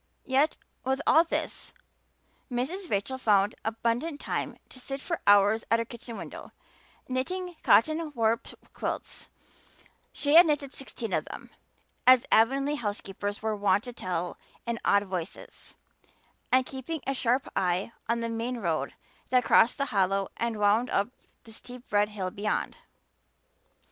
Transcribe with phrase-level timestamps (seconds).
[0.25, 1.73] Yet with all this
[2.51, 2.89] Mrs.
[2.89, 6.53] Rachel found abundant time to sit for hours at her kitchen window,
[7.07, 9.29] knitting "cotton warp" quilts
[10.11, 11.51] she had knitted sixteen of them,
[12.07, 15.75] as Avonlea housekeepers were wont to tell in awed voices
[16.51, 18.95] and keeping a sharp eye on the main road
[19.29, 21.09] that crossed the hollow and wound up
[21.43, 22.75] the steep red hill beyond.